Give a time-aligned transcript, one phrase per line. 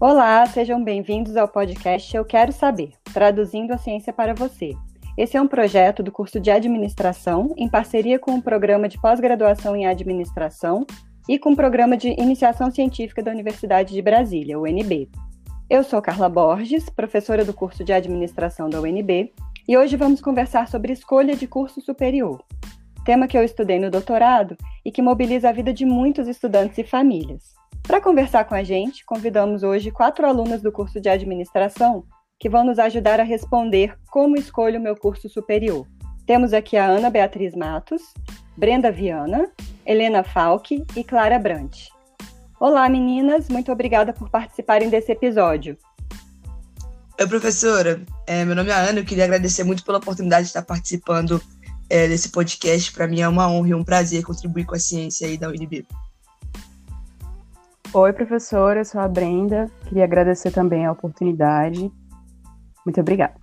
[0.00, 4.76] Olá, sejam bem-vindos ao podcast Eu Quero Saber, traduzindo a ciência para você.
[5.16, 9.74] Esse é um projeto do curso de administração em parceria com o programa de pós-graduação
[9.74, 10.86] em administração
[11.28, 15.10] e com o programa de iniciação científica da Universidade de Brasília, UNB.
[15.68, 19.32] Eu sou Carla Borges, professora do curso de administração da UNB,
[19.66, 22.40] e hoje vamos conversar sobre escolha de curso superior,
[23.04, 26.84] tema que eu estudei no doutorado e que mobiliza a vida de muitos estudantes e
[26.84, 27.57] famílias.
[27.88, 32.04] Para conversar com a gente, convidamos hoje quatro alunas do curso de administração
[32.38, 35.86] que vão nos ajudar a responder como escolho o meu curso superior.
[36.26, 38.02] Temos aqui a Ana Beatriz Matos,
[38.54, 39.50] Brenda Viana,
[39.86, 41.86] Helena Falck e Clara Brant.
[42.60, 45.78] Olá, meninas, muito obrigada por participarem desse episódio.
[47.18, 48.02] Oi, professora.
[48.26, 51.40] É, meu nome é Ana, eu queria agradecer muito pela oportunidade de estar participando
[51.88, 52.92] é, desse podcast.
[52.92, 55.86] Para mim é uma honra e um prazer contribuir com a ciência aí da UNB.
[57.94, 59.70] Oi, professora, eu sou a Brenda.
[59.86, 61.90] Queria agradecer também a oportunidade.
[62.84, 63.34] Muito obrigada.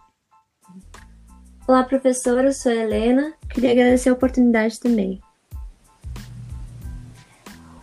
[1.68, 3.34] Olá, professora, eu sou a Helena.
[3.50, 5.20] Queria agradecer a oportunidade também.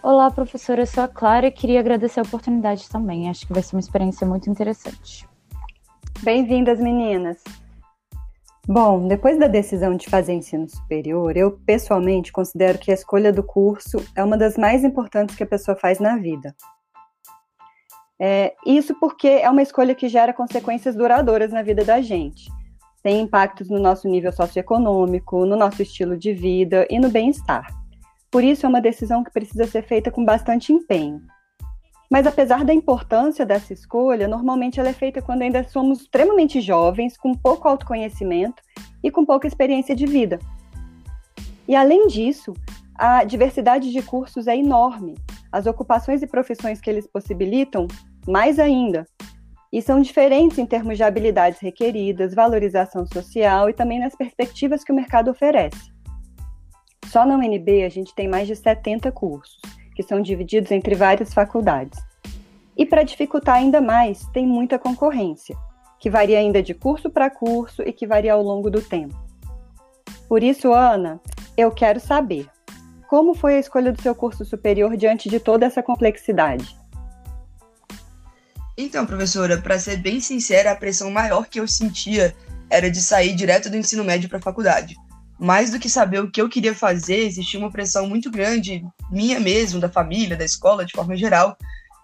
[0.00, 3.28] Olá, professora, eu sou a Clara e queria agradecer a oportunidade também.
[3.28, 5.28] Acho que vai ser uma experiência muito interessante.
[6.22, 7.42] Bem-vindas, meninas.
[8.66, 13.42] Bom, depois da decisão de fazer ensino superior, eu pessoalmente considero que a escolha do
[13.42, 16.54] curso é uma das mais importantes que a pessoa faz na vida.
[18.20, 22.48] É, isso porque é uma escolha que gera consequências duradouras na vida da gente.
[23.02, 27.66] Tem impactos no nosso nível socioeconômico, no nosso estilo de vida e no bem-estar.
[28.30, 31.20] Por isso, é uma decisão que precisa ser feita com bastante empenho.
[32.12, 37.16] Mas apesar da importância dessa escolha, normalmente ela é feita quando ainda somos extremamente jovens,
[37.16, 38.62] com pouco autoconhecimento
[39.02, 40.38] e com pouca experiência de vida.
[41.66, 42.52] E além disso,
[42.94, 45.14] a diversidade de cursos é enorme.
[45.50, 47.88] As ocupações e profissões que eles possibilitam,
[48.28, 49.06] mais ainda.
[49.72, 54.92] E são diferentes em termos de habilidades requeridas, valorização social e também nas perspectivas que
[54.92, 55.90] o mercado oferece.
[57.06, 59.58] Só na UNB a gente tem mais de 70 cursos
[60.02, 61.98] que são divididos entre várias faculdades.
[62.76, 65.56] E para dificultar ainda mais, tem muita concorrência,
[65.98, 69.14] que varia ainda de curso para curso e que varia ao longo do tempo.
[70.28, 71.20] Por isso, Ana,
[71.56, 72.48] eu quero saber
[73.08, 76.76] como foi a escolha do seu curso superior diante de toda essa complexidade?
[78.76, 82.34] Então, professora, para ser bem sincera, a pressão maior que eu sentia
[82.70, 84.96] era de sair direto do ensino médio para a faculdade
[85.42, 89.40] mais do que saber o que eu queria fazer, existia uma pressão muito grande, minha
[89.40, 91.56] mesmo, da família, da escola, de forma geral,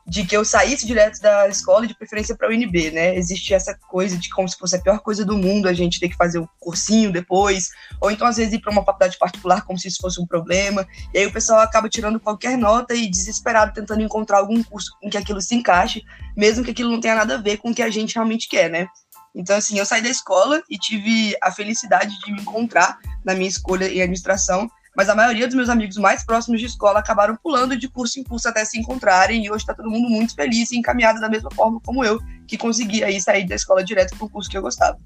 [0.04, 3.15] de que eu saísse direto da escola e de preferência para o UNB, né?
[3.15, 6.09] Existe essa coisa de como se fosse a pior coisa do mundo, a gente ter
[6.09, 7.69] que fazer um cursinho depois,
[8.00, 10.84] ou então às vezes ir para uma faculdade particular como se isso fosse um problema.
[11.15, 15.09] E aí o pessoal acaba tirando qualquer nota e desesperado tentando encontrar algum curso em
[15.09, 16.03] que aquilo se encaixe,
[16.37, 18.69] mesmo que aquilo não tenha nada a ver com o que a gente realmente quer,
[18.69, 18.88] né?
[19.34, 23.48] Então, assim, eu saí da escola e tive a felicidade de me encontrar na minha
[23.48, 27.76] escolha em administração, mas a maioria dos meus amigos mais próximos de escola acabaram pulando
[27.76, 30.76] de curso em curso até se encontrarem, e hoje está todo mundo muito feliz e
[30.76, 34.30] encaminhado da mesma forma como eu, que consegui aí sair da escola direto para o
[34.30, 34.98] curso que eu gostava.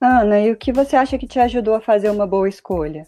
[0.00, 3.06] Ana, e o que você acha que te ajudou a fazer uma boa escolha?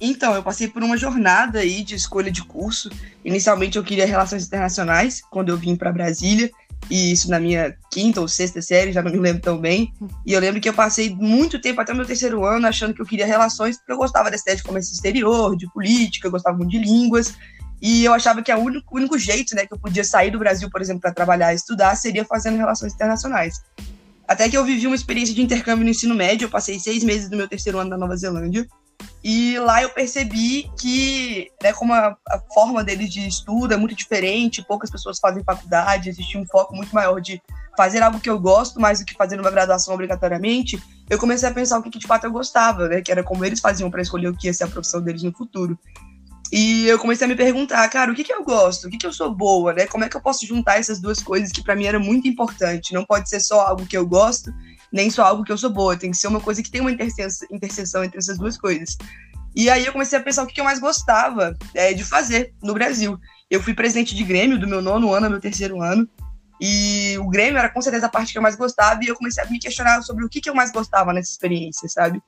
[0.00, 2.90] Então, eu passei por uma jornada aí de escolha de curso.
[3.24, 6.50] Inicialmente eu queria relações internacionais, quando eu vim para Brasília,
[6.90, 9.92] e isso na minha quinta ou sexta série, já não me lembro tão bem.
[10.26, 13.00] E eu lembro que eu passei muito tempo, até o meu terceiro ano, achando que
[13.00, 16.56] eu queria relações, porque eu gostava da estética de comércio exterior, de política, eu gostava
[16.56, 17.34] muito de línguas.
[17.80, 20.70] E eu achava que o único, único jeito né, que eu podia sair do Brasil,
[20.70, 23.60] por exemplo, para trabalhar e estudar, seria fazendo relações internacionais.
[24.26, 27.28] Até que eu vivi uma experiência de intercâmbio no ensino médio, eu passei seis meses
[27.28, 28.66] do meu terceiro ano na Nova Zelândia.
[29.24, 33.94] E lá eu percebi que, né, como a, a, forma deles de estudo é muito
[33.94, 37.40] diferente, poucas pessoas fazem faculdade, existe um foco muito maior de
[37.74, 41.54] fazer algo que eu gosto mais do que fazer uma graduação obrigatoriamente, eu comecei a
[41.54, 44.02] pensar o que, que de fato eu gostava, né, que era como eles faziam para
[44.02, 45.78] escolher o que ia ser a profissão deles no futuro.
[46.52, 48.86] E eu comecei a me perguntar, cara, o que, que eu gosto?
[48.86, 49.86] O que, que eu sou boa, né?
[49.86, 52.92] Como é que eu posso juntar essas duas coisas que para mim era muito importante?
[52.92, 54.52] Não pode ser só algo que eu gosto
[54.94, 56.92] nem só algo que eu sou boa, tem que ser uma coisa que tem uma
[56.92, 58.96] interseção entre essas duas coisas.
[59.52, 62.72] E aí eu comecei a pensar o que eu mais gostava é, de fazer no
[62.72, 63.18] Brasil.
[63.50, 66.08] Eu fui presidente de Grêmio do meu nono ano ao meu terceiro ano,
[66.60, 69.42] e o Grêmio era com certeza a parte que eu mais gostava, e eu comecei
[69.42, 72.22] a me questionar sobre o que, que eu mais gostava nessa experiência, sabe?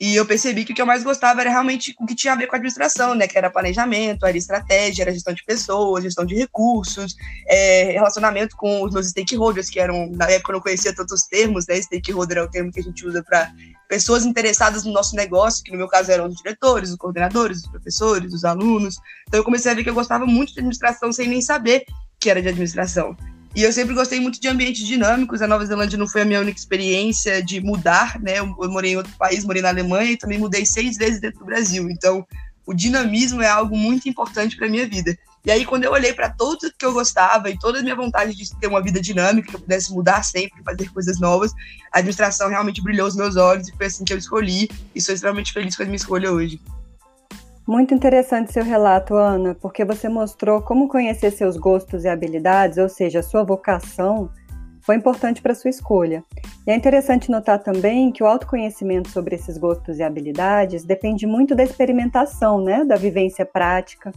[0.00, 2.36] E eu percebi que o que eu mais gostava era realmente o que tinha a
[2.36, 3.28] ver com a administração, né?
[3.28, 7.14] Que era planejamento, era estratégia, era gestão de pessoas, gestão de recursos,
[7.46, 11.66] é, relacionamento com os meus stakeholders, que eram, na época eu não conhecia tantos termos,
[11.66, 11.80] né?
[11.80, 13.52] Stakeholder é o termo que a gente usa para
[13.88, 17.68] pessoas interessadas no nosso negócio, que no meu caso eram os diretores, os coordenadores, os
[17.68, 18.96] professores, os alunos.
[19.28, 21.84] Então eu comecei a ver que eu gostava muito de administração sem nem saber
[22.18, 23.16] que era de administração.
[23.54, 25.40] E eu sempre gostei muito de ambientes dinâmicos.
[25.40, 28.38] A Nova Zelândia não foi a minha única experiência de mudar, né?
[28.38, 31.44] Eu morei em outro país, morei na Alemanha e também mudei seis vezes dentro do
[31.44, 31.88] Brasil.
[31.88, 32.26] Então,
[32.66, 35.16] o dinamismo é algo muito importante para minha vida.
[35.44, 38.34] E aí, quando eu olhei para tudo que eu gostava e toda a minha vontade
[38.34, 41.52] de ter uma vida dinâmica, que eu pudesse mudar sempre, fazer coisas novas,
[41.92, 44.68] a administração realmente brilhou os meus olhos e foi assim que eu escolhi.
[44.94, 46.58] E sou extremamente feliz com a minha escolha hoje.
[47.66, 52.90] Muito interessante seu relato, Ana, porque você mostrou como conhecer seus gostos e habilidades, ou
[52.90, 54.28] seja, sua vocação,
[54.82, 56.22] foi importante para sua escolha.
[56.66, 61.54] E é interessante notar também que o autoconhecimento sobre esses gostos e habilidades depende muito
[61.54, 64.12] da experimentação, né, da vivência prática.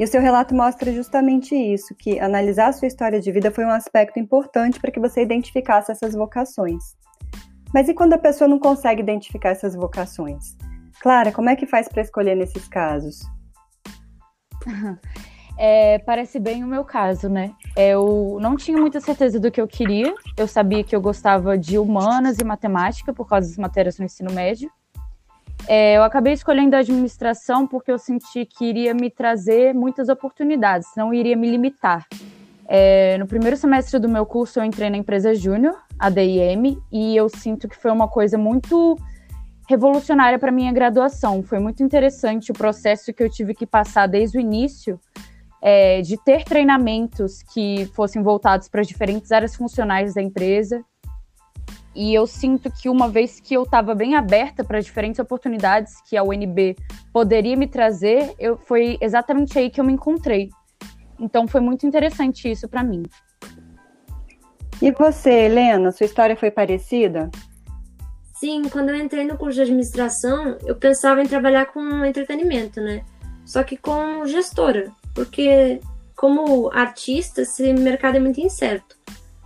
[0.00, 3.70] E o seu relato mostra justamente isso, que analisar sua história de vida foi um
[3.70, 6.96] aspecto importante para que você identificasse essas vocações.
[7.74, 10.56] Mas e quando a pessoa não consegue identificar essas vocações?
[11.00, 13.20] Clara, como é que faz para escolher nesses casos?
[15.60, 17.52] É, parece bem o meu caso, né?
[17.76, 20.14] Eu não tinha muita certeza do que eu queria.
[20.36, 24.30] Eu sabia que eu gostava de humanas e matemática por causa das matérias no ensino
[24.30, 24.70] médio.
[25.66, 30.86] É, eu acabei escolhendo a administração porque eu senti que iria me trazer muitas oportunidades,
[30.96, 32.06] não iria me limitar.
[32.68, 37.16] É, no primeiro semestre do meu curso, eu entrei na empresa Júnior, a DIM, e
[37.16, 38.96] eu sinto que foi uma coisa muito
[39.68, 41.42] revolucionária para minha graduação.
[41.42, 44.98] Foi muito interessante o processo que eu tive que passar desde o início,
[45.60, 50.82] é, de ter treinamentos que fossem voltados para as diferentes áreas funcionais da empresa.
[51.94, 56.16] E eu sinto que uma vez que eu estava bem aberta para diferentes oportunidades que
[56.16, 56.74] a UNB
[57.12, 60.48] poderia me trazer, eu, foi exatamente aí que eu me encontrei.
[61.20, 63.02] Então foi muito interessante isso para mim.
[64.80, 67.28] E você, Helena, sua história foi parecida?
[68.38, 73.04] Sim, quando eu entrei no curso de administração, eu pensava em trabalhar com entretenimento, né?
[73.44, 75.80] Só que com gestora, porque
[76.14, 78.96] como artista, esse mercado é muito incerto.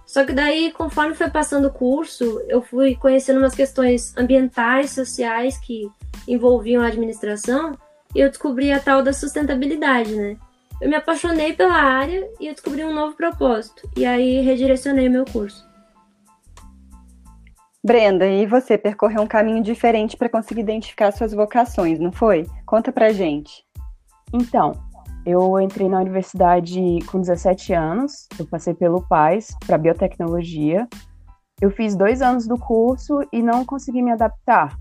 [0.06, 5.56] Só que daí, conforme foi passando o curso, eu fui conhecendo umas questões ambientais, sociais
[5.58, 5.88] que
[6.28, 7.72] envolviam a administração,
[8.14, 10.36] e eu descobri a tal da sustentabilidade, né?
[10.82, 15.12] Eu me apaixonei pela área e eu descobri um novo propósito, e aí redirecionei o
[15.12, 15.71] meu curso.
[17.84, 22.46] Brenda, e você percorreu um caminho diferente para conseguir identificar suas vocações, não foi?
[22.64, 23.64] Conta pra gente.
[24.32, 24.72] Então,
[25.26, 30.86] eu entrei na universidade com 17 anos, eu passei pelo PAIS para biotecnologia.
[31.60, 34.78] Eu fiz dois anos do curso e não consegui me adaptar.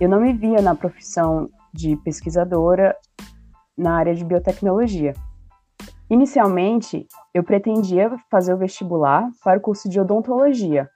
[0.00, 2.96] Eu não me via na profissão de pesquisadora
[3.78, 5.14] na área de biotecnologia.
[6.10, 10.90] Inicialmente, eu pretendia fazer o vestibular para o curso de odontologia,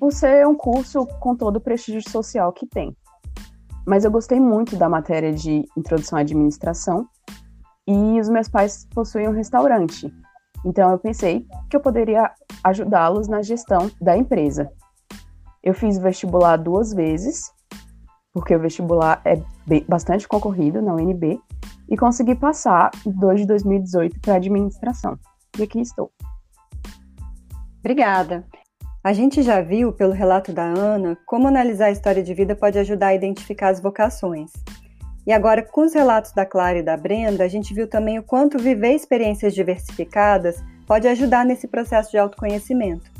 [0.00, 2.96] por ser um curso com todo o prestígio social que tem.
[3.86, 7.06] Mas eu gostei muito da matéria de introdução à administração
[7.86, 10.12] e os meus pais possuem um restaurante.
[10.64, 12.32] Então eu pensei que eu poderia
[12.64, 14.72] ajudá-los na gestão da empresa.
[15.62, 17.52] Eu fiz vestibular duas vezes,
[18.32, 19.42] porque o vestibular é
[19.86, 21.38] bastante concorrido na UNB,
[21.88, 25.18] e consegui passar em 2 de 2018 para administração.
[25.58, 26.10] E aqui estou.
[27.80, 28.46] Obrigada.
[29.02, 32.78] A gente já viu, pelo relato da Ana, como analisar a história de vida pode
[32.78, 34.52] ajudar a identificar as vocações.
[35.26, 38.22] E agora, com os relatos da Clara e da Brenda, a gente viu também o
[38.22, 43.10] quanto viver experiências diversificadas pode ajudar nesse processo de autoconhecimento.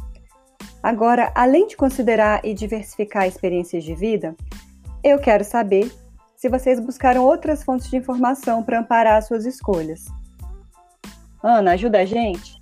[0.83, 4.37] Agora, além de considerar e diversificar experiências de vida,
[5.02, 5.90] eu quero saber
[6.37, 10.05] se vocês buscaram outras fontes de informação para amparar suas escolhas.
[11.43, 12.60] Ana, ajuda a gente?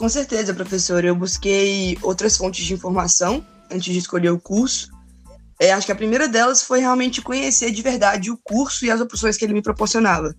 [0.00, 1.04] Com certeza, professor.
[1.04, 4.88] Eu busquei outras fontes de informação antes de escolher o curso.
[5.60, 8.98] É, acho que a primeira delas foi realmente conhecer de verdade o curso e as
[8.98, 10.34] opções que ele me proporcionava.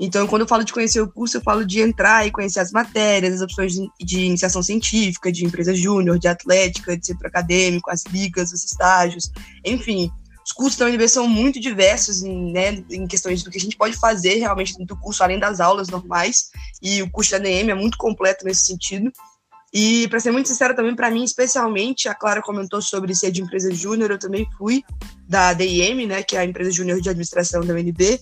[0.00, 2.72] Então, quando eu falo de conhecer o curso, eu falo de entrar e conhecer as
[2.72, 7.92] matérias, as opções de, de iniciação científica, de empresa júnior, de atlética, de centro acadêmico,
[7.92, 9.30] as ligas, os estágios,
[9.64, 10.10] enfim,
[10.44, 13.96] os cursos da UNB são muito diversos né, em questões do que a gente pode
[13.96, 16.50] fazer realmente dentro do curso, além das aulas normais,
[16.82, 19.10] e o curso da ADM é muito completo nesse sentido.
[19.72, 23.42] E, para ser muito sincero, também para mim, especialmente, a Clara comentou sobre ser de
[23.42, 24.84] empresa júnior, eu também fui
[25.26, 28.20] da DIM, né, que é a empresa júnior de administração da UNB,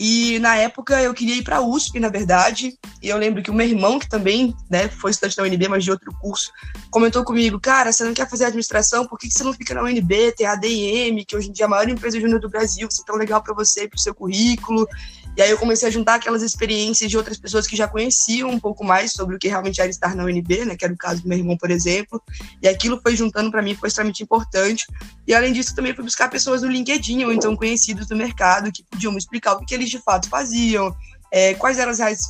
[0.00, 2.76] e na época eu queria ir para a USP, na verdade.
[3.00, 5.84] E eu lembro que o meu irmão, que também né, foi estudante da UNB, mas
[5.84, 6.50] de outro curso,
[6.90, 9.06] comentou comigo: Cara, você não quer fazer administração?
[9.06, 10.32] Por que, você não fica na UNB?
[10.32, 12.94] Tem a ADM, que hoje em dia é a maior empresa júnior do Brasil, que
[13.00, 14.88] é tão legal para você e para o seu currículo.
[15.36, 18.60] E aí eu comecei a juntar aquelas experiências de outras pessoas que já conheciam um
[18.60, 21.22] pouco mais sobre o que realmente era estar na UNB, né, que era o caso
[21.22, 22.22] do meu irmão, por exemplo.
[22.62, 24.86] E aquilo foi juntando para mim, foi extremamente importante.
[25.26, 28.84] E além disso, também fui buscar pessoas no LinkedIn, ou então conhecidos do mercado, que
[28.84, 30.94] podiam me explicar o que eles de fato faziam,
[31.32, 32.20] é, quais eram as reais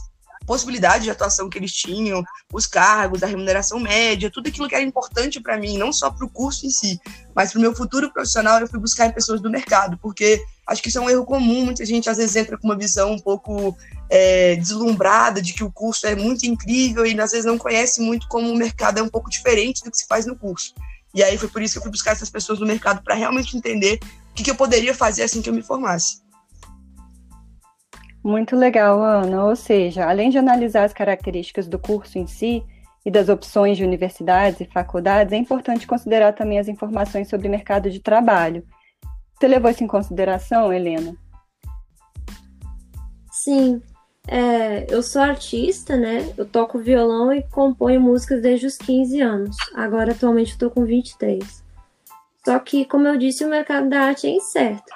[0.47, 2.23] possibilidade de atuação que eles tinham,
[2.53, 6.25] os cargos, a remuneração média, tudo aquilo que era importante para mim, não só para
[6.25, 7.01] o curso em si,
[7.35, 10.83] mas para o meu futuro profissional, eu fui buscar em pessoas do mercado, porque acho
[10.83, 13.19] que isso é um erro comum, muita gente às vezes entra com uma visão um
[13.19, 13.77] pouco
[14.11, 18.29] é, deslumbrada de que o curso é muito incrível e às vezes não conhece muito
[18.29, 20.75] como o mercado é um pouco diferente do que se faz no curso.
[21.15, 23.57] E aí foi por isso que eu fui buscar essas pessoas no mercado para realmente
[23.57, 26.24] entender o que, que eu poderia fazer assim que eu me formasse.
[28.25, 29.45] Muito legal, Ana.
[29.45, 32.65] Ou seja, além de analisar as características do curso em si
[33.05, 37.51] e das opções de universidades e faculdades, é importante considerar também as informações sobre o
[37.51, 38.65] mercado de trabalho.
[39.35, 41.15] Você levou isso em consideração, Helena?
[43.31, 43.83] Sim.
[44.27, 46.33] É, eu sou artista, né?
[46.39, 49.57] Eu toco violão e componho músicas desde os 15 anos.
[49.75, 51.63] Agora, atualmente, eu tô com 23.
[52.43, 54.95] Só que, como eu disse, o mercado da arte é incerto.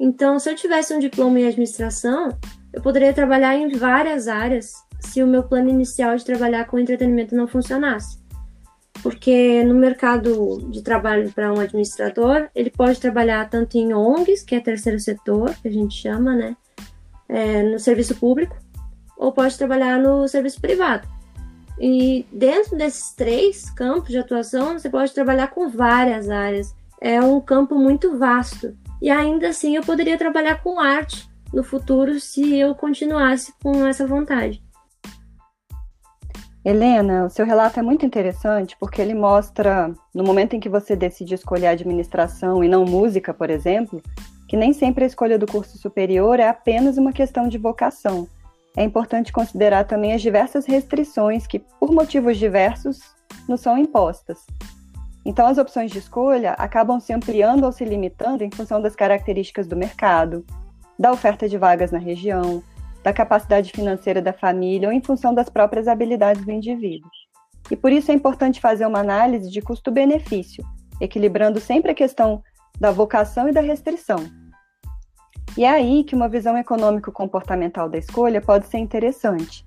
[0.00, 2.36] Então, se eu tivesse um diploma em administração,
[2.74, 7.34] eu poderia trabalhar em várias áreas se o meu plano inicial de trabalhar com entretenimento
[7.34, 8.18] não funcionasse.
[9.00, 14.56] Porque no mercado de trabalho para um administrador, ele pode trabalhar tanto em ONGs, que
[14.56, 16.56] é terceiro setor, que a gente chama, né?
[17.28, 18.56] É, no serviço público,
[19.16, 21.06] ou pode trabalhar no serviço privado.
[21.78, 26.74] E dentro desses três campos de atuação, você pode trabalhar com várias áreas.
[27.00, 28.76] É um campo muito vasto.
[29.00, 34.06] E ainda assim, eu poderia trabalhar com arte no futuro se eu continuasse com essa
[34.06, 34.62] vontade.
[36.64, 40.96] Helena, o seu relato é muito interessante porque ele mostra, no momento em que você
[40.96, 44.02] decide escolher administração e não música, por exemplo,
[44.48, 48.26] que nem sempre a escolha do curso superior é apenas uma questão de vocação,
[48.76, 52.98] é importante considerar também as diversas restrições que, por motivos diversos,
[53.48, 54.44] nos são impostas.
[55.24, 59.68] Então, as opções de escolha acabam se ampliando ou se limitando em função das características
[59.68, 60.44] do mercado,
[60.98, 62.62] da oferta de vagas na região,
[63.02, 67.10] da capacidade financeira da família ou em função das próprias habilidades do indivíduo.
[67.70, 70.64] E por isso é importante fazer uma análise de custo-benefício,
[71.00, 72.42] equilibrando sempre a questão
[72.78, 74.24] da vocação e da restrição,
[75.56, 79.64] e é aí que uma visão econômico-comportamental da escolha pode ser interessante.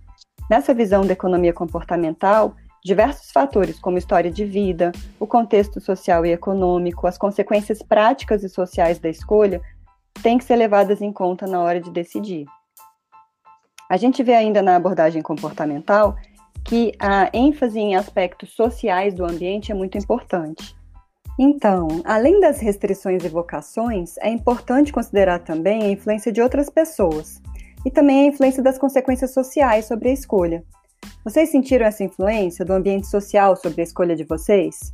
[0.50, 6.32] Nessa visão da economia comportamental, diversos fatores, como história de vida, o contexto social e
[6.32, 9.62] econômico, as consequências práticas e sociais da escolha,
[10.22, 12.46] têm que ser levadas em conta na hora de decidir.
[13.90, 16.16] A gente vê ainda na abordagem comportamental
[16.64, 20.76] que a ênfase em aspectos sociais do ambiente é muito importante.
[21.40, 27.42] Então, além das restrições e vocações, é importante considerar também a influência de outras pessoas
[27.86, 30.64] e também a influência das consequências sociais sobre a escolha.
[31.24, 34.92] Vocês sentiram essa influência do ambiente social sobre a escolha de vocês?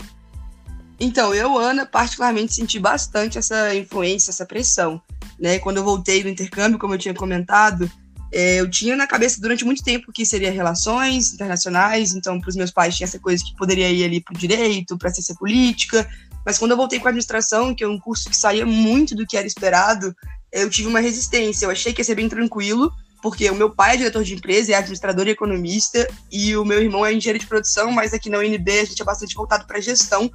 [1.03, 5.01] Então, eu, Ana, particularmente senti bastante essa influência, essa pressão.
[5.37, 5.59] Né?
[5.59, 7.91] Quando eu voltei do intercâmbio, como eu tinha comentado,
[8.31, 12.55] é, eu tinha na cabeça durante muito tempo que seria relações internacionais, então para os
[12.55, 16.09] meus pais tinha essa coisa que poderia ir ali para o direito, para ciência política,
[16.45, 19.27] mas quando eu voltei com a administração, que é um curso que saía muito do
[19.27, 20.15] que era esperado,
[20.53, 21.65] eu tive uma resistência.
[21.65, 22.89] Eu achei que ia ser bem tranquilo,
[23.21, 26.81] porque o meu pai é diretor de empresa, é administrador e economista, e o meu
[26.81, 29.81] irmão é engenheiro de produção, mas aqui na UNB a gente é bastante voltado para
[29.81, 30.31] gestão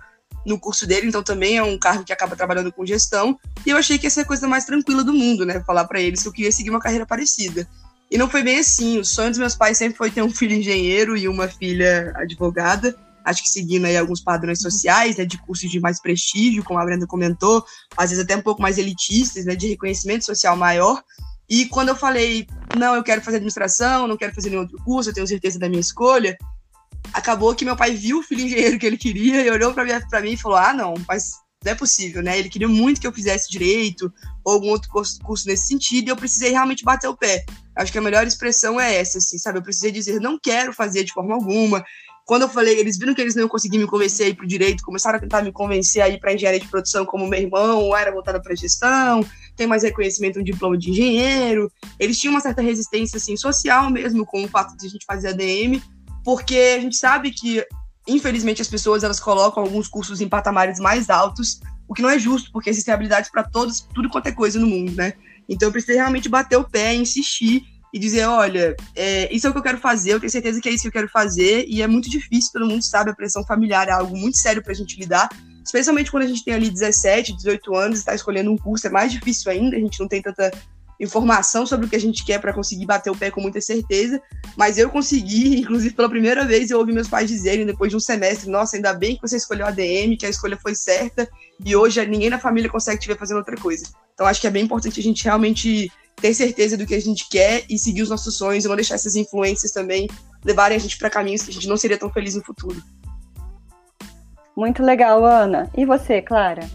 [0.46, 3.38] no curso dele, então também é um cargo que acaba trabalhando com gestão.
[3.66, 5.62] E eu achei que ia ser a coisa mais tranquila do mundo, né?
[5.66, 7.68] Falar para eles que eu queria seguir uma carreira parecida.
[8.10, 8.98] E não foi bem assim.
[8.98, 12.96] O sonho dos meus pais sempre foi ter um filho engenheiro e uma filha advogada
[13.28, 16.84] acho que seguindo aí alguns padrões sociais, né, de cursos de mais prestígio, como a
[16.84, 17.64] Brenda comentou,
[17.96, 21.02] às vezes até um pouco mais elitistas, né, de reconhecimento social maior.
[21.48, 25.10] E quando eu falei, não, eu quero fazer administração, não quero fazer nenhum outro curso,
[25.10, 26.36] eu tenho certeza da minha escolha,
[27.12, 30.32] acabou que meu pai viu o filho engenheiro que ele queria e olhou para mim,
[30.32, 31.32] e falou: ah, não, mas
[31.64, 32.38] não é possível, né?
[32.38, 34.12] Ele queria muito que eu fizesse direito
[34.44, 37.44] ou algum outro curso nesse sentido e eu precisei realmente bater o pé.
[37.76, 39.58] Acho que a melhor expressão é essa, assim, sabe?
[39.58, 41.84] Eu precisei dizer: não quero fazer de forma alguma,
[42.28, 44.44] quando eu falei, eles viram que eles não iam conseguir me convencer a ir para
[44.44, 47.40] o direito, começaram a tentar me convencer a ir para engenharia de produção, como meu
[47.40, 49.24] irmão era voltado para gestão,
[49.56, 51.72] tem mais reconhecimento, um diploma de engenheiro.
[51.98, 55.28] Eles tinham uma certa resistência assim, social mesmo com o fato de a gente fazer
[55.28, 55.80] ADM,
[56.24, 57.64] porque a gente sabe que,
[58.06, 62.18] infelizmente, as pessoas elas colocam alguns cursos em patamares mais altos, o que não é
[62.18, 65.14] justo, porque existem habilidades para todos, tudo quanto é coisa no mundo, né?
[65.48, 69.52] Então eu precisei realmente bater o pé, insistir e dizer, olha, é, isso é o
[69.52, 71.80] que eu quero fazer, eu tenho certeza que é isso que eu quero fazer, e
[71.80, 74.98] é muito difícil, todo mundo sabe, a pressão familiar é algo muito sério pra gente
[75.00, 75.30] lidar,
[75.64, 79.10] especialmente quando a gente tem ali 17, 18 anos está escolhendo um curso, é mais
[79.10, 80.50] difícil ainda, a gente não tem tanta
[81.00, 84.20] informação sobre o que a gente quer para conseguir bater o pé com muita certeza,
[84.56, 88.00] mas eu consegui, inclusive pela primeira vez eu ouvi meus pais dizerem depois de um
[88.00, 91.28] semestre, nossa, ainda bem que você escolheu a ADM, que a escolha foi certa,
[91.64, 93.86] e hoje ninguém na família consegue te ver fazendo outra coisa.
[94.14, 97.28] Então acho que é bem importante a gente realmente ter certeza do que a gente
[97.28, 100.08] quer e seguir os nossos sonhos e não deixar essas influências também
[100.44, 102.82] levarem a gente para caminhos que a gente não seria tão feliz no futuro.
[104.56, 105.70] Muito legal, Ana.
[105.76, 106.68] E você, Clara?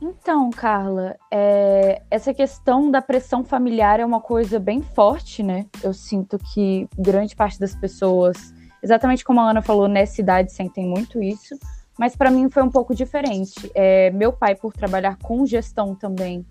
[0.00, 5.66] Então, Carla, é, essa questão da pressão familiar é uma coisa bem forte, né?
[5.82, 10.86] Eu sinto que grande parte das pessoas, exatamente como a Ana falou, nessa idade sentem
[10.86, 11.58] muito isso,
[11.98, 13.70] mas para mim foi um pouco diferente.
[13.74, 16.46] É, meu pai, por trabalhar com gestão também,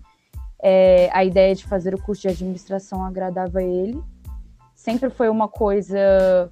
[0.62, 3.98] é, a ideia de fazer o curso de administração agradava ele.
[4.74, 6.50] Sempre foi uma coisa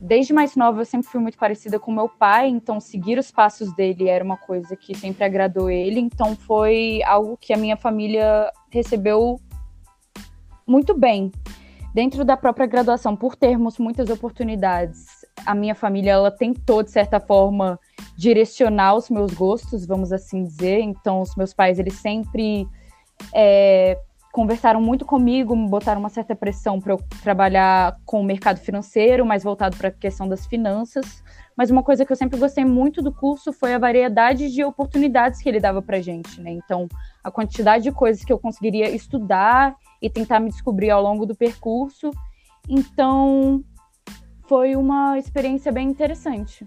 [0.00, 3.72] desde mais nova eu sempre fui muito parecida com meu pai, então seguir os passos
[3.74, 8.50] dele era uma coisa que sempre agradou ele, então foi algo que a minha família
[8.70, 9.38] recebeu
[10.66, 11.30] muito bem.
[11.92, 15.06] Dentro da própria graduação, por termos muitas oportunidades,
[15.44, 17.78] a minha família ela tentou de certa forma
[18.16, 20.80] direcionar os meus gostos, vamos assim dizer.
[20.80, 22.66] Então, os meus pais eles sempre
[23.34, 23.98] é,
[24.32, 29.26] conversaram muito comigo, me botaram uma certa pressão para eu trabalhar com o mercado financeiro,
[29.26, 31.22] mais voltado para a questão das finanças.
[31.56, 35.42] Mas uma coisa que eu sempre gostei muito do curso foi a variedade de oportunidades
[35.42, 36.52] que ele dava para gente, né?
[36.52, 36.88] Então,
[37.22, 41.34] a quantidade de coisas que eu conseguiria estudar e tentar me descobrir ao longo do
[41.34, 42.10] percurso.
[42.68, 43.62] Então,
[44.48, 46.64] foi uma experiência bem interessante.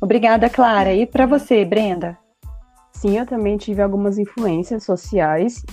[0.00, 0.94] Obrigada, Clara.
[0.94, 2.16] E para você, Brenda?
[2.92, 5.64] Sim, eu também tive algumas influências sociais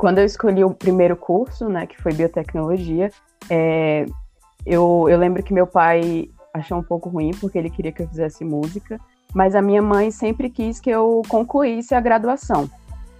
[0.00, 3.10] quando eu escolhi o primeiro curso, né, que foi biotecnologia,
[3.50, 4.06] é,
[4.64, 8.08] eu, eu lembro que meu pai achou um pouco ruim porque ele queria que eu
[8.08, 8.98] fizesse música,
[9.34, 12.66] mas a minha mãe sempre quis que eu concluísse a graduação.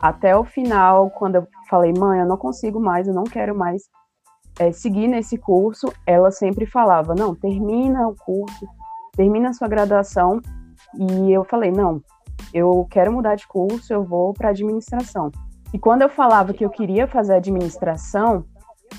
[0.00, 3.82] Até o final, quando eu falei, mãe, eu não consigo mais, eu não quero mais
[4.58, 8.66] é, seguir nesse curso, ela sempre falava, não, termina o curso,
[9.14, 10.40] termina a sua graduação.
[10.94, 12.02] E eu falei, não,
[12.54, 15.30] eu quero mudar de curso, eu vou para administração.
[15.72, 18.45] E quando eu falava que eu queria fazer administração,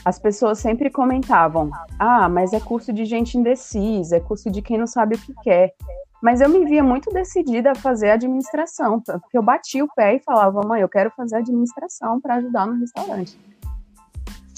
[0.05, 1.69] as pessoas sempre comentavam:
[1.99, 5.33] ah, mas é curso de gente indecisa, é curso de quem não sabe o que
[5.43, 5.73] quer.
[6.21, 10.19] Mas eu me via muito decidida a fazer administração, porque eu batia o pé e
[10.19, 13.37] falava: mãe, eu quero fazer administração para ajudar no restaurante.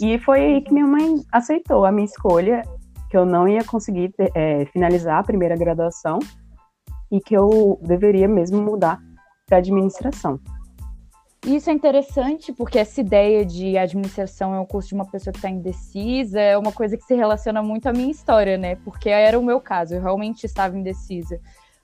[0.01, 2.63] E foi aí que minha mãe aceitou a minha escolha,
[3.09, 6.19] que eu não ia conseguir é, finalizar a primeira graduação
[7.11, 8.99] e que eu deveria mesmo mudar
[9.45, 10.39] para administração.
[11.45, 15.39] Isso é interessante porque essa ideia de administração é um curso de uma pessoa que
[15.39, 18.75] está indecisa é uma coisa que se relaciona muito à minha história, né?
[18.77, 21.39] Porque era o meu caso, eu realmente estava indecisa.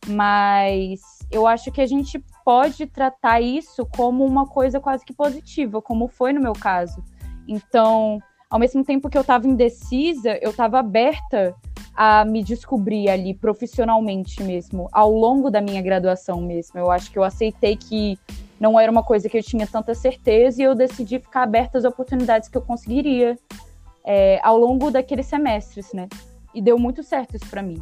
[0.08, 5.82] Mas eu acho que a gente pode tratar isso como uma coisa quase que positiva,
[5.82, 7.04] como foi no meu caso.
[7.46, 8.18] Então,
[8.50, 11.54] ao mesmo tempo que eu estava indecisa, eu estava aberta
[11.94, 16.80] a me descobrir ali profissionalmente mesmo, ao longo da minha graduação mesmo.
[16.80, 18.18] Eu acho que eu aceitei que
[18.60, 21.86] não era uma coisa que eu tinha tanta certeza e eu decidi ficar aberta às
[21.86, 23.38] oportunidades que eu conseguiria
[24.06, 26.08] é, ao longo daqueles semestres, né?
[26.54, 27.82] E deu muito certo isso para mim.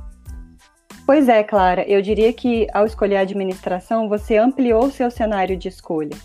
[1.05, 5.69] Pois é, Clara, eu diria que ao escolher a administração, você ampliou seu cenário de
[5.69, 6.15] escolha.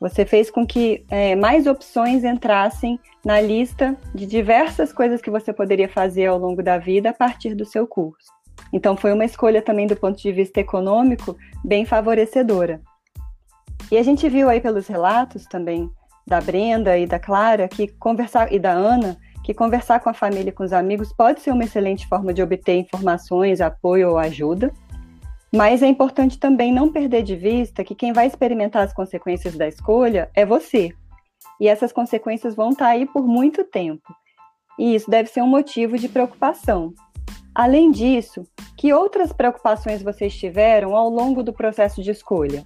[0.00, 5.52] Você fez com que é, mais opções entrassem na lista de diversas coisas que você
[5.52, 8.32] poderia fazer ao longo da vida a partir do seu curso.
[8.72, 12.80] Então, foi uma escolha também do ponto de vista econômico bem favorecedora.
[13.90, 15.90] E a gente viu aí pelos relatos também
[16.26, 20.50] da Brenda e da Clara que conversar e da Ana que conversar com a família
[20.50, 24.72] e com os amigos pode ser uma excelente forma de obter informações, apoio ou ajuda.
[25.52, 29.66] Mas é importante também não perder de vista que quem vai experimentar as consequências da
[29.66, 30.92] escolha é você.
[31.58, 34.14] E essas consequências vão estar aí por muito tempo.
[34.78, 36.92] E isso deve ser um motivo de preocupação.
[37.52, 42.64] Além disso, que outras preocupações vocês tiveram ao longo do processo de escolha?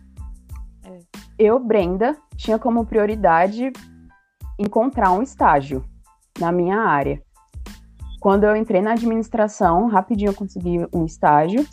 [1.38, 3.72] Eu, Brenda, tinha como prioridade
[4.58, 5.84] encontrar um estágio
[6.38, 7.22] na minha área.
[8.20, 11.66] Quando eu entrei na administração, rapidinho eu consegui um estágio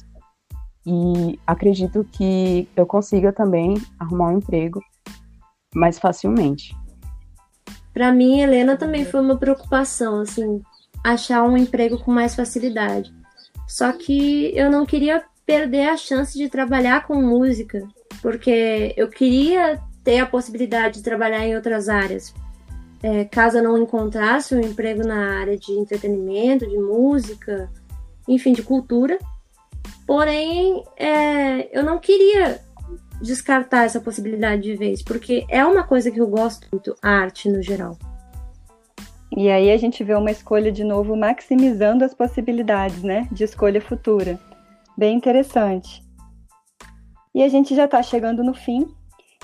[0.86, 4.82] e acredito que eu consiga também arrumar um emprego
[5.74, 6.76] mais facilmente.
[7.94, 10.62] Para mim, Helena também foi uma preocupação, assim,
[11.04, 13.14] achar um emprego com mais facilidade.
[13.68, 17.88] Só que eu não queria perder a chance de trabalhar com música,
[18.22, 22.34] porque eu queria ter a possibilidade de trabalhar em outras áreas.
[23.04, 27.70] É, caso eu não encontrasse um emprego na área de entretenimento, de música,
[28.28, 29.18] enfim, de cultura.
[30.06, 32.60] Porém, é, eu não queria
[33.22, 37.62] descartar essa possibilidade de vez, porque é uma coisa que eu gosto muito, arte no
[37.62, 37.98] geral.
[39.36, 43.80] E aí a gente vê uma escolha de novo maximizando as possibilidades, né, de escolha
[43.80, 44.40] futura.
[44.98, 46.04] Bem interessante.
[47.34, 48.88] E a gente já está chegando no fim.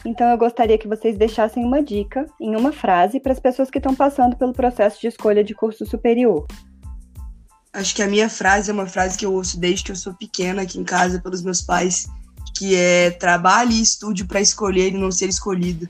[0.05, 3.79] Então eu gostaria que vocês deixassem uma dica em uma frase para as pessoas que
[3.79, 6.45] estão passando pelo processo de escolha de curso superior.
[7.73, 10.13] Acho que a minha frase é uma frase que eu ouço desde que eu sou
[10.13, 12.07] pequena aqui em casa pelos meus pais,
[12.57, 15.87] que é trabalhe e estude para escolher e não ser escolhido.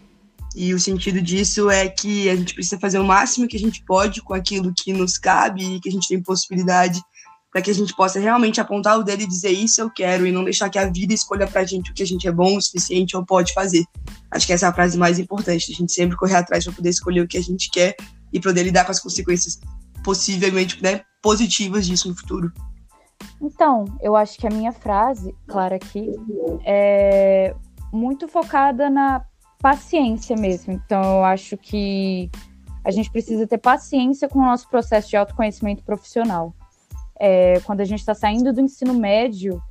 [0.55, 3.83] E o sentido disso é que a gente precisa fazer o máximo que a gente
[3.85, 6.99] pode com aquilo que nos cabe e que a gente tem possibilidade
[7.51, 10.31] para que a gente possa realmente apontar o dedo e dizer isso eu quero e
[10.31, 12.57] não deixar que a vida escolha para a gente o que a gente é bom
[12.57, 13.83] o suficiente ou pode fazer.
[14.31, 16.89] Acho que essa é a frase mais importante, a gente sempre correr atrás para poder
[16.89, 17.95] escolher o que a gente quer
[18.31, 19.59] e poder lidar com as consequências
[20.03, 22.51] possivelmente né, positivas disso no futuro.
[23.41, 26.11] Então, eu acho que a minha frase, Clara, aqui,
[26.65, 27.55] é
[27.91, 29.25] muito focada na
[29.59, 30.73] paciência mesmo.
[30.73, 32.29] Então, eu acho que
[32.83, 36.53] a gente precisa ter paciência com o nosso processo de autoconhecimento profissional.
[37.19, 39.61] É, quando a gente está saindo do ensino médio,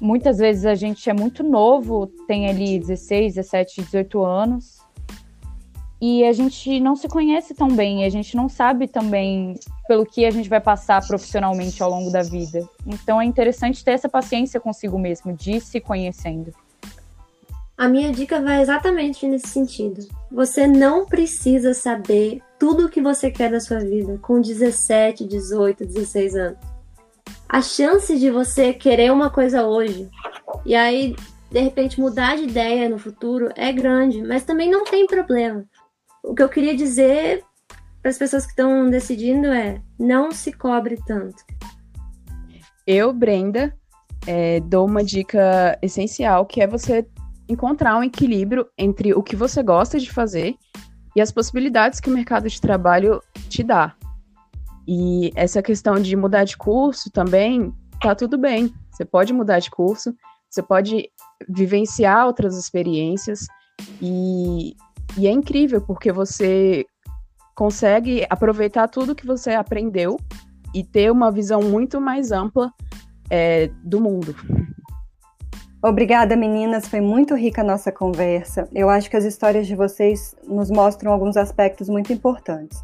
[0.00, 4.78] muitas vezes a gente é muito novo, tem ali 16, 17, 18 anos,
[6.00, 9.54] e a gente não se conhece tão bem, a gente não sabe também
[9.88, 12.68] pelo que a gente vai passar profissionalmente ao longo da vida.
[12.86, 16.52] Então é interessante ter essa paciência consigo mesmo, de se conhecendo.
[17.76, 20.06] A minha dica vai exatamente nesse sentido.
[20.30, 25.86] Você não precisa saber tudo o que você quer da sua vida com 17, 18,
[25.86, 26.77] 16 anos.
[27.48, 30.10] A chance de você querer uma coisa hoje
[30.66, 31.16] e aí
[31.50, 35.64] de repente mudar de ideia no futuro é grande, mas também não tem problema.
[36.22, 37.42] O que eu queria dizer
[38.02, 41.42] para as pessoas que estão decidindo é não se cobre tanto.
[42.86, 43.74] Eu, Brenda,
[44.26, 47.06] é, dou uma dica essencial que é você
[47.48, 50.54] encontrar um equilíbrio entre o que você gosta de fazer
[51.16, 53.94] e as possibilidades que o mercado de trabalho te dá.
[54.90, 58.72] E essa questão de mudar de curso também tá tudo bem.
[58.90, 60.14] Você pode mudar de curso,
[60.48, 61.10] você pode
[61.46, 63.46] vivenciar outras experiências
[64.00, 64.74] e,
[65.18, 66.86] e é incrível porque você
[67.54, 70.16] consegue aproveitar tudo que você aprendeu
[70.74, 72.72] e ter uma visão muito mais ampla
[73.28, 74.34] é, do mundo.
[75.82, 76.88] Obrigada, meninas.
[76.88, 78.66] Foi muito rica a nossa conversa.
[78.72, 82.82] Eu acho que as histórias de vocês nos mostram alguns aspectos muito importantes.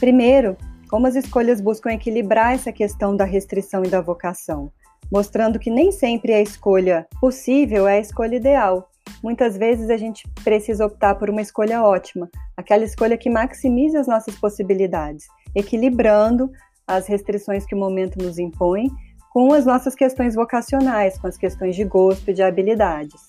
[0.00, 0.56] Primeiro,
[0.88, 4.70] como as escolhas buscam equilibrar essa questão da restrição e da vocação,
[5.10, 8.88] mostrando que nem sempre a escolha possível é a escolha ideal,
[9.22, 14.06] muitas vezes a gente precisa optar por uma escolha ótima, aquela escolha que maximize as
[14.06, 16.50] nossas possibilidades, equilibrando
[16.86, 18.90] as restrições que o momento nos impõe
[19.30, 23.26] com as nossas questões vocacionais, com as questões de gosto e de habilidades.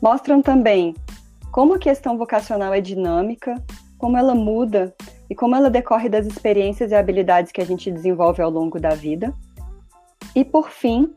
[0.00, 0.94] Mostram também
[1.52, 3.54] como a questão vocacional é dinâmica,
[4.02, 4.92] como ela muda
[5.30, 8.96] e como ela decorre das experiências e habilidades que a gente desenvolve ao longo da
[8.96, 9.32] vida.
[10.34, 11.14] E, por fim,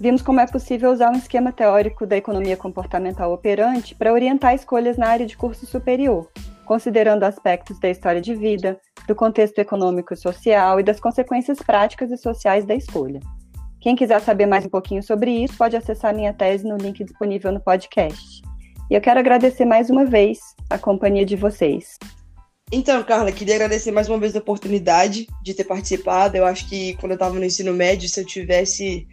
[0.00, 4.96] vimos como é possível usar um esquema teórico da economia comportamental operante para orientar escolhas
[4.96, 6.28] na área de curso superior,
[6.66, 12.10] considerando aspectos da história de vida, do contexto econômico e social e das consequências práticas
[12.10, 13.20] e sociais da escolha.
[13.80, 17.52] Quem quiser saber mais um pouquinho sobre isso, pode acessar minha tese no link disponível
[17.52, 18.42] no podcast.
[18.90, 21.96] E eu quero agradecer mais uma vez a companhia de vocês.
[22.72, 26.36] Então, Carla, queria agradecer mais uma vez a oportunidade de ter participado.
[26.36, 29.06] Eu acho que quando eu estava no ensino médio, se eu tivesse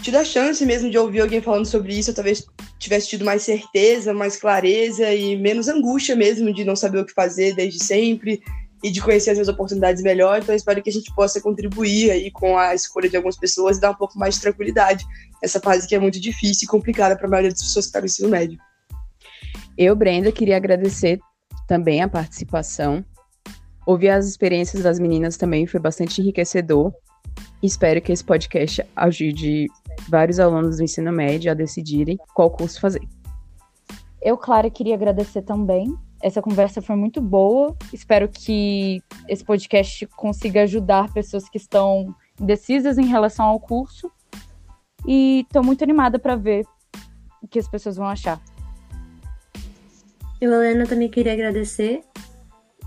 [0.00, 2.46] te dá chance mesmo de ouvir alguém falando sobre isso, eu talvez
[2.78, 7.12] tivesse tido mais certeza, mais clareza e menos angústia mesmo de não saber o que
[7.12, 8.40] fazer desde sempre
[8.82, 10.40] e de conhecer as minhas oportunidades melhor.
[10.40, 13.80] Então, espero que a gente possa contribuir aí com a escolha de algumas pessoas e
[13.80, 15.04] dar um pouco mais de tranquilidade
[15.42, 18.00] nessa fase que é muito difícil e complicada para a maioria das pessoas que estão
[18.00, 18.58] no ensino médio.
[19.76, 21.18] Eu, Brenda, queria agradecer
[21.68, 23.04] também a participação.
[23.86, 26.92] Ouvir as experiências das meninas também foi bastante enriquecedor.
[27.62, 29.66] Espero que esse podcast ajude
[30.08, 33.02] vários alunos do ensino médio a decidirem qual curso fazer.
[34.20, 35.94] Eu, Clara, queria agradecer também.
[36.20, 37.76] Essa conversa foi muito boa.
[37.92, 44.10] Espero que esse podcast consiga ajudar pessoas que estão indecisas em relação ao curso.
[45.06, 46.64] E estou muito animada para ver
[47.42, 48.40] o que as pessoas vão achar.
[50.40, 52.02] Eu, Helena, também queria agradecer.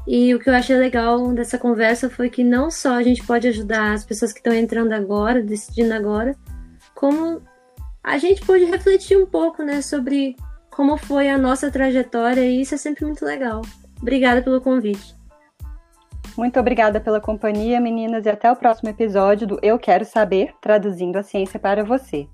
[0.07, 3.47] E o que eu achei legal dessa conversa foi que não só a gente pode
[3.47, 6.35] ajudar as pessoas que estão entrando agora, decidindo agora,
[6.95, 7.41] como
[8.03, 10.35] a gente pôde refletir um pouco, né, sobre
[10.71, 13.61] como foi a nossa trajetória e isso é sempre muito legal.
[14.01, 15.15] Obrigada pelo convite.
[16.37, 21.17] Muito obrigada pela companhia, meninas, e até o próximo episódio do Eu Quero Saber, traduzindo
[21.17, 22.27] a ciência para você.